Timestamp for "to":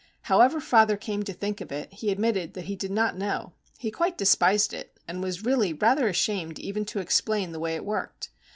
1.21-1.31, 6.85-6.99